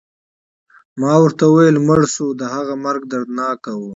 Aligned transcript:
ما 1.01 1.13
ورته 1.23 1.43
وویل: 1.47 1.77
مړ 1.87 1.99
شو، 2.13 2.27
د 2.39 2.41
هغه 2.55 2.73
مرګ 2.85 3.01
دردناک 3.13 3.61
و. 3.79 3.83